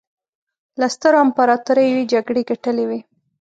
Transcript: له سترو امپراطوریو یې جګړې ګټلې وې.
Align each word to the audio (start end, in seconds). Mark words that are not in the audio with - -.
له 0.79 0.87
سترو 0.95 1.17
امپراطوریو 1.25 1.97
یې 1.99 2.09
جګړې 2.13 2.41
ګټلې 2.49 2.85
وې. 2.89 2.99